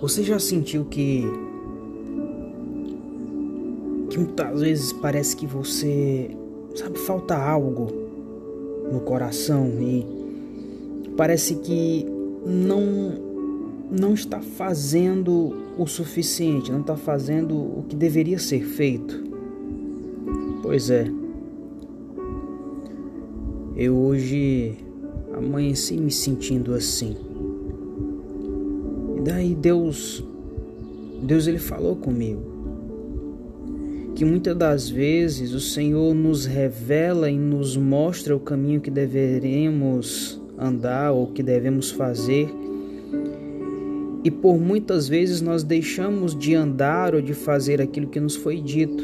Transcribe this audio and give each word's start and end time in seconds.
Você 0.00 0.22
já 0.22 0.38
sentiu 0.38 0.84
que 0.84 1.24
que 4.10 4.18
muitas 4.18 4.60
vezes 4.60 4.92
parece 4.92 5.36
que 5.36 5.46
você 5.46 6.30
sabe 6.74 6.98
falta 6.98 7.36
algo 7.36 7.88
no 8.92 9.00
coração 9.00 9.68
e 9.80 10.06
parece 11.16 11.56
que 11.56 12.06
não 12.44 13.24
não 13.90 14.14
está 14.14 14.40
fazendo 14.40 15.56
o 15.78 15.86
suficiente, 15.86 16.72
não 16.72 16.80
está 16.80 16.96
fazendo 16.96 17.54
o 17.54 17.84
que 17.88 17.94
deveria 17.94 18.38
ser 18.38 18.64
feito. 18.64 19.24
Pois 20.62 20.90
é. 20.90 21.10
Eu 23.76 23.96
hoje 23.96 24.74
amanheci 25.32 25.96
me 25.96 26.10
sentindo 26.10 26.74
assim. 26.74 27.16
Daí 29.26 29.56
Deus 29.56 30.24
Deus 31.20 31.48
ele 31.48 31.58
falou 31.58 31.96
comigo 31.96 32.54
que 34.14 34.24
muitas 34.24 34.56
das 34.56 34.88
vezes 34.88 35.52
o 35.52 35.58
Senhor 35.58 36.14
nos 36.14 36.46
revela 36.46 37.28
e 37.28 37.36
nos 37.36 37.76
mostra 37.76 38.36
o 38.36 38.38
caminho 38.38 38.80
que 38.80 38.88
deveremos 38.88 40.40
andar 40.56 41.10
ou 41.10 41.26
que 41.26 41.42
devemos 41.42 41.90
fazer. 41.90 42.48
E 44.22 44.30
por 44.30 44.60
muitas 44.60 45.08
vezes 45.08 45.42
nós 45.42 45.64
deixamos 45.64 46.32
de 46.38 46.54
andar 46.54 47.12
ou 47.12 47.20
de 47.20 47.34
fazer 47.34 47.82
aquilo 47.82 48.06
que 48.06 48.20
nos 48.20 48.36
foi 48.36 48.60
dito, 48.60 49.02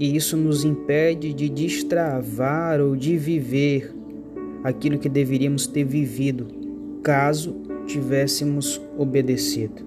e 0.00 0.16
isso 0.16 0.36
nos 0.36 0.64
impede 0.64 1.32
de 1.32 1.48
destravar 1.48 2.80
ou 2.80 2.96
de 2.96 3.16
viver 3.16 3.94
aquilo 4.64 4.98
que 4.98 5.08
deveríamos 5.08 5.66
ter 5.66 5.84
vivido, 5.84 6.48
caso 7.02 7.64
tivéssemos 7.86 8.80
obedecido. 8.96 9.82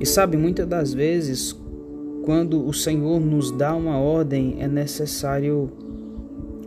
E 0.00 0.06
sabe, 0.06 0.36
muitas 0.36 0.66
das 0.66 0.92
vezes, 0.92 1.56
quando 2.24 2.66
o 2.66 2.72
Senhor 2.72 3.20
nos 3.20 3.50
dá 3.50 3.74
uma 3.74 3.98
ordem, 3.98 4.56
é 4.58 4.68
necessário 4.68 5.70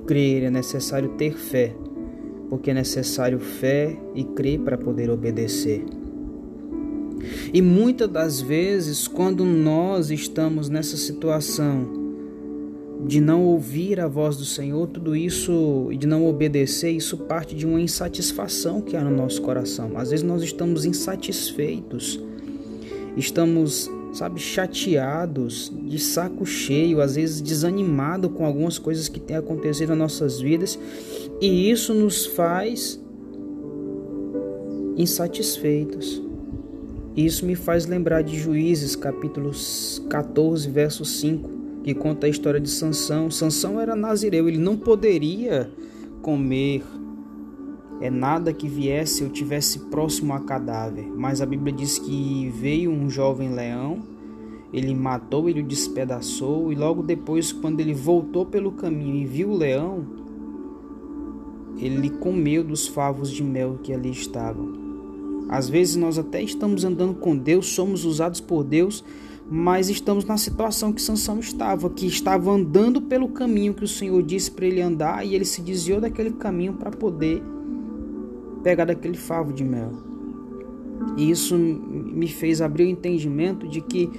crer, 0.06 0.44
é 0.44 0.50
necessário 0.50 1.10
ter 1.10 1.34
fé, 1.34 1.76
porque 2.50 2.72
é 2.72 2.74
necessário 2.74 3.40
fé 3.40 3.98
e 4.16 4.24
crer 4.24 4.60
para 4.60 4.78
poder 4.78 5.10
obedecer. 5.10 5.84
E 7.54 7.62
muitas 7.62 8.08
das 8.08 8.42
vezes, 8.42 9.08
quando 9.08 9.44
nós 9.44 10.12
estamos 10.12 10.70
nessa 10.70 10.96
situação 10.96 11.97
de 13.06 13.22
não 13.22 13.44
ouvir 13.44 14.00
a 14.00 14.08
voz 14.08 14.38
do 14.38 14.46
Senhor, 14.46 14.88
tudo 14.88 15.16
isso 15.16 15.88
e 15.92 15.98
de 15.98 16.08
não 16.08 16.28
obedecer, 16.28 16.92
isso 16.92 17.18
parte 17.18 17.56
de 17.56 17.66
uma 17.66 17.80
insatisfação 17.80 18.82
que 18.82 18.96
há 18.96 19.04
no 19.04 19.16
nosso 19.16 19.42
coração. 19.42 19.92
Às 19.96 20.10
vezes 20.10 20.24
nós 20.24 20.42
estamos 20.42 20.86
insatisfeitos, 20.86 22.20
estamos 23.16 23.90
sabe, 24.14 24.40
chateados, 24.40 25.72
de 25.86 26.00
saco 26.00 26.46
cheio, 26.46 27.02
às 27.02 27.16
vezes 27.16 27.40
desanimado 27.40 28.30
com 28.30 28.46
algumas 28.46 28.80
coisas 28.80 29.08
que 29.08 29.20
têm 29.20 29.38
acontecido 29.38 29.90
nas 29.90 29.98
nossas 29.98 30.40
vidas, 30.40 30.78
e 31.40 31.70
isso 31.70 31.94
nos 31.94 32.26
faz 32.26 33.00
insatisfeitos. 34.96 36.22
Isso 37.16 37.46
me 37.46 37.56
faz 37.56 37.86
lembrar 37.86 38.22
de 38.22 38.38
Juízes, 38.38 38.96
capítulo 38.96 39.52
14, 40.10 40.70
verso 40.70 41.06
5, 41.06 41.57
que 41.88 41.96
conta 41.96 42.28
a 42.28 42.30
história 42.30 42.60
de 42.60 42.70
Sansão. 42.70 43.32
Sansão 43.32 43.80
era 43.80 43.96
nazireu, 43.96 44.50
ele 44.50 44.58
não 44.58 44.76
poderia 44.76 45.72
comer 46.22 46.84
é 48.02 48.10
nada 48.10 48.52
que 48.52 48.68
viesse 48.68 49.24
ou 49.24 49.30
tivesse 49.30 49.80
próximo 49.80 50.34
a 50.34 50.42
cadáver, 50.42 51.10
mas 51.16 51.42
a 51.42 51.46
Bíblia 51.46 51.74
diz 51.74 51.98
que 51.98 52.50
veio 52.50 52.92
um 52.92 53.10
jovem 53.10 53.54
leão, 53.54 54.00
ele 54.74 54.94
matou, 54.94 55.48
ele 55.48 55.62
o 55.62 55.66
despedaçou, 55.66 56.74
e 56.74 56.76
logo 56.76 57.02
depois, 57.02 57.54
quando 57.54 57.80
ele 57.80 57.94
voltou 57.94 58.46
pelo 58.46 58.74
caminho 58.74 59.16
e 59.16 59.26
viu 59.26 59.52
o 59.52 59.58
leão, 59.58 60.06
ele 61.78 62.10
comeu 62.10 62.66
dos 62.66 62.86
favos 62.86 63.32
de 63.32 63.42
mel 63.42 63.80
que 63.82 63.94
ali 63.94 64.12
estavam. 64.12 64.74
Às 65.48 65.70
vezes 65.70 65.96
nós 65.96 66.20
até 66.20 66.44
estamos 66.44 66.84
andando 66.84 67.16
com 67.16 67.38
Deus, 67.38 67.68
somos 67.68 68.04
usados 68.04 68.42
por 68.42 68.66
Deus, 68.66 69.06
mas 69.50 69.90
estamos 69.90 70.26
na 70.26 70.38
situação 70.38 70.92
que 70.92 71.02
Sansão 71.02 71.40
estava, 71.40 71.90
que 71.90 72.06
estava 72.06 72.52
andando 72.52 73.02
pelo 73.02 73.30
caminho 73.30 73.74
que 73.74 73.84
o 73.84 73.88
Senhor 73.88 74.22
disse 74.22 74.52
para 74.52 74.66
ele 74.66 74.82
andar 74.82 75.26
e 75.26 75.34
ele 75.34 75.46
se 75.46 75.62
desviou 75.62 76.02
daquele 76.02 76.32
caminho 76.32 76.74
para 76.74 76.92
poder 76.92 77.42
pegar 78.62 78.86
daquele 78.86 79.18
favo 79.18 79.54
de 79.54 79.64
mel. 79.64 79.94
E 81.16 81.30
isso 81.32 81.58
me 81.58 82.28
fez 82.28 82.62
abrir 82.62 82.86
o 82.86 82.90
entendimento 82.90 83.68
de 83.68 83.82
que 83.82 84.10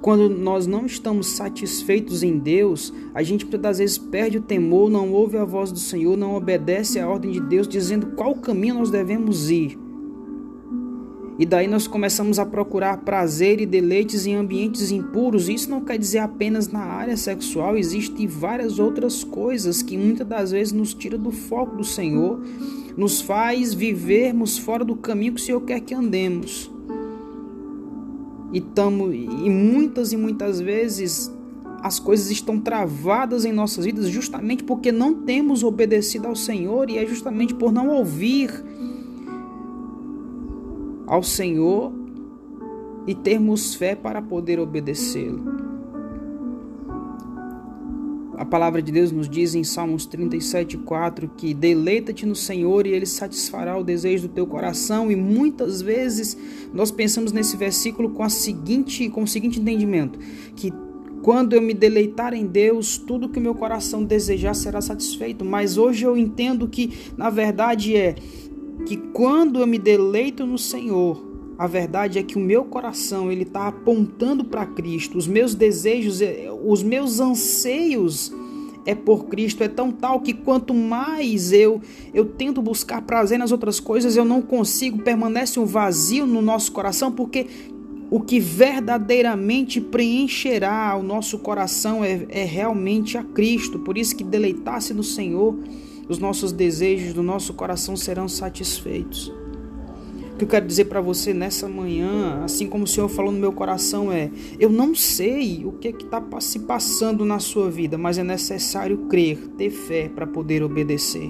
quando 0.00 0.28
nós 0.30 0.66
não 0.66 0.86
estamos 0.86 1.26
satisfeitos 1.26 2.22
em 2.22 2.38
Deus, 2.38 2.92
a 3.12 3.22
gente 3.22 3.44
muitas 3.44 3.78
vezes 3.78 3.98
perde 3.98 4.38
o 4.38 4.42
temor, 4.42 4.88
não 4.88 5.12
ouve 5.12 5.36
a 5.36 5.44
voz 5.44 5.70
do 5.70 5.78
Senhor, 5.78 6.16
não 6.16 6.34
obedece 6.34 6.98
à 6.98 7.08
ordem 7.08 7.32
de 7.32 7.40
Deus, 7.40 7.68
dizendo 7.68 8.06
qual 8.14 8.34
caminho 8.36 8.76
nós 8.76 8.90
devemos 8.90 9.50
ir. 9.50 9.78
E 11.38 11.46
daí 11.46 11.68
nós 11.68 11.86
começamos 11.86 12.40
a 12.40 12.44
procurar 12.44 12.96
prazer 12.98 13.60
e 13.60 13.66
deleites 13.66 14.26
em 14.26 14.34
ambientes 14.34 14.90
impuros. 14.90 15.48
Isso 15.48 15.70
não 15.70 15.80
quer 15.80 15.96
dizer 15.96 16.18
apenas 16.18 16.66
na 16.66 16.80
área 16.80 17.16
sexual, 17.16 17.78
existem 17.78 18.26
várias 18.26 18.80
outras 18.80 19.22
coisas 19.22 19.80
que 19.80 19.96
muitas 19.96 20.26
das 20.26 20.50
vezes 20.50 20.72
nos 20.72 20.92
tira 20.92 21.16
do 21.16 21.30
foco 21.30 21.76
do 21.76 21.84
Senhor, 21.84 22.42
nos 22.96 23.20
faz 23.20 23.72
vivermos 23.72 24.58
fora 24.58 24.84
do 24.84 24.96
caminho 24.96 25.34
que 25.34 25.40
o 25.40 25.44
Senhor 25.44 25.60
quer 25.60 25.80
que 25.80 25.94
andemos. 25.94 26.68
E, 28.52 28.60
tamo, 28.60 29.12
e 29.12 29.48
muitas 29.48 30.12
e 30.12 30.16
muitas 30.16 30.60
vezes 30.60 31.32
as 31.80 32.00
coisas 32.00 32.30
estão 32.30 32.58
travadas 32.58 33.44
em 33.44 33.52
nossas 33.52 33.84
vidas 33.84 34.08
justamente 34.08 34.64
porque 34.64 34.90
não 34.90 35.14
temos 35.14 35.62
obedecido 35.62 36.26
ao 36.26 36.34
Senhor 36.34 36.90
e 36.90 36.98
é 36.98 37.06
justamente 37.06 37.54
por 37.54 37.70
não 37.70 37.88
ouvir 37.90 38.50
ao 41.08 41.22
Senhor 41.22 41.92
e 43.06 43.14
termos 43.14 43.74
fé 43.74 43.96
para 43.96 44.20
poder 44.20 44.60
obedecê-lo. 44.60 45.56
A 48.36 48.44
palavra 48.44 48.80
de 48.80 48.92
Deus 48.92 49.10
nos 49.10 49.28
diz 49.28 49.54
em 49.56 49.64
Salmos 49.64 50.06
37:4 50.06 51.28
que 51.36 51.52
deleita-te 51.52 52.24
no 52.24 52.36
Senhor 52.36 52.86
e 52.86 52.90
ele 52.90 53.06
satisfará 53.06 53.76
o 53.76 53.82
desejo 53.82 54.28
do 54.28 54.34
teu 54.34 54.46
coração 54.46 55.10
e 55.10 55.16
muitas 55.16 55.82
vezes 55.82 56.36
nós 56.72 56.92
pensamos 56.92 57.32
nesse 57.32 57.56
versículo 57.56 58.10
com 58.10 58.22
a 58.22 58.28
seguinte 58.28 59.08
com 59.08 59.24
o 59.24 59.26
seguinte 59.26 59.58
entendimento, 59.58 60.20
que 60.54 60.72
quando 61.22 61.54
eu 61.54 61.60
me 61.60 61.74
deleitar 61.74 62.32
em 62.32 62.46
Deus, 62.46 62.96
tudo 62.96 63.28
que 63.28 63.40
o 63.40 63.42
meu 63.42 63.54
coração 63.54 64.04
desejar 64.04 64.54
será 64.54 64.80
satisfeito. 64.80 65.44
Mas 65.44 65.76
hoje 65.76 66.04
eu 66.04 66.16
entendo 66.16 66.68
que, 66.68 66.92
na 67.16 67.28
verdade, 67.28 67.96
é 67.96 68.14
que 68.86 68.96
quando 68.96 69.60
eu 69.60 69.66
me 69.66 69.78
deleito 69.78 70.46
no 70.46 70.58
Senhor, 70.58 71.28
a 71.58 71.66
verdade 71.66 72.18
é 72.18 72.22
que 72.22 72.36
o 72.36 72.40
meu 72.40 72.64
coração 72.64 73.32
ele 73.32 73.42
está 73.42 73.66
apontando 73.66 74.44
para 74.44 74.64
Cristo. 74.64 75.18
Os 75.18 75.26
meus 75.26 75.54
desejos, 75.54 76.22
eh, 76.22 76.48
os 76.64 76.82
meus 76.84 77.18
anseios 77.18 78.32
é 78.86 78.94
por 78.94 79.26
Cristo. 79.26 79.64
É 79.64 79.68
tão 79.68 79.90
tal 79.90 80.20
que 80.20 80.32
quanto 80.32 80.72
mais 80.72 81.52
eu 81.52 81.80
eu 82.14 82.24
tento 82.24 82.62
buscar 82.62 83.02
prazer 83.02 83.38
nas 83.38 83.50
outras 83.50 83.80
coisas, 83.80 84.16
eu 84.16 84.24
não 84.24 84.40
consigo. 84.40 85.02
Permanece 85.02 85.58
um 85.58 85.66
vazio 85.66 86.26
no 86.26 86.40
nosso 86.40 86.70
coração, 86.70 87.10
porque 87.10 87.46
o 88.08 88.20
que 88.20 88.38
verdadeiramente 88.38 89.80
preencherá 89.80 90.96
o 90.96 91.02
nosso 91.02 91.40
coração 91.40 92.04
é, 92.04 92.24
é 92.28 92.44
realmente 92.44 93.18
a 93.18 93.24
Cristo. 93.24 93.80
Por 93.80 93.98
isso 93.98 94.14
que 94.14 94.22
deleitar-se 94.22 94.94
no 94.94 95.02
Senhor 95.02 95.58
os 96.08 96.18
nossos 96.18 96.52
desejos 96.52 97.12
do 97.12 97.22
nosso 97.22 97.52
coração 97.54 97.96
serão 97.96 98.28
satisfeitos. 98.28 99.32
O 100.32 100.38
que 100.38 100.44
eu 100.44 100.48
quero 100.48 100.66
dizer 100.66 100.84
para 100.84 101.00
você 101.00 101.34
nessa 101.34 101.68
manhã, 101.68 102.42
assim 102.44 102.68
como 102.68 102.84
o 102.84 102.86
Senhor 102.86 103.08
falou 103.08 103.32
no 103.32 103.40
meu 103.40 103.52
coração, 103.52 104.12
é: 104.12 104.30
eu 104.58 104.70
não 104.70 104.94
sei 104.94 105.64
o 105.64 105.72
que 105.72 105.88
está 105.88 106.22
se 106.40 106.60
passando 106.60 107.24
na 107.24 107.40
sua 107.40 107.70
vida, 107.70 107.98
mas 107.98 108.18
é 108.18 108.22
necessário 108.22 108.98
crer, 109.08 109.36
ter 109.58 109.70
fé 109.70 110.08
para 110.08 110.26
poder 110.26 110.62
obedecer. 110.62 111.28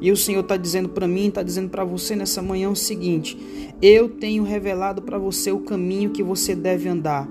E 0.00 0.12
o 0.12 0.16
Senhor 0.18 0.40
está 0.40 0.58
dizendo 0.58 0.90
para 0.90 1.08
mim, 1.08 1.28
está 1.28 1.42
dizendo 1.42 1.70
para 1.70 1.82
você 1.82 2.14
nessa 2.14 2.42
manhã 2.42 2.68
o 2.68 2.76
seguinte: 2.76 3.38
eu 3.80 4.06
tenho 4.08 4.42
revelado 4.42 5.00
para 5.00 5.16
você 5.16 5.50
o 5.50 5.60
caminho 5.60 6.10
que 6.10 6.22
você 6.22 6.54
deve 6.54 6.88
andar. 6.90 7.26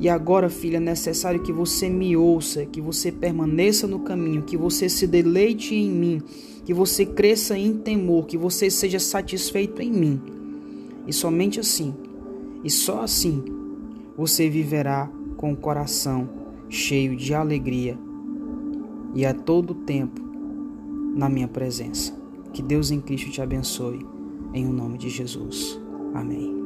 E 0.00 0.08
agora, 0.08 0.48
filha, 0.48 0.76
é 0.76 0.80
necessário 0.80 1.42
que 1.42 1.52
você 1.52 1.88
me 1.88 2.16
ouça, 2.16 2.64
que 2.64 2.80
você 2.80 3.10
permaneça 3.10 3.86
no 3.86 4.00
caminho, 4.00 4.42
que 4.42 4.56
você 4.56 4.88
se 4.88 5.06
deleite 5.06 5.74
em 5.74 5.90
mim, 5.90 6.22
que 6.64 6.72
você 6.72 7.04
cresça 7.04 7.58
em 7.58 7.74
temor, 7.74 8.26
que 8.26 8.36
você 8.36 8.70
seja 8.70 9.00
satisfeito 9.00 9.82
em 9.82 9.90
mim. 9.90 10.20
E 11.06 11.12
somente 11.12 11.58
assim, 11.58 11.94
e 12.62 12.70
só 12.70 13.02
assim, 13.02 13.42
você 14.16 14.48
viverá 14.48 15.10
com 15.36 15.52
o 15.52 15.56
coração 15.56 16.28
cheio 16.68 17.16
de 17.16 17.34
alegria 17.34 17.98
e 19.14 19.24
a 19.24 19.32
todo 19.32 19.74
tempo 19.74 20.20
na 21.16 21.28
minha 21.28 21.48
presença. 21.48 22.16
Que 22.52 22.62
Deus 22.62 22.90
em 22.90 23.00
Cristo 23.00 23.30
te 23.30 23.42
abençoe. 23.42 24.06
em 24.54 24.66
o 24.66 24.72
nome 24.72 24.96
de 24.96 25.10
Jesus. 25.10 25.78
Amém. 26.14 26.57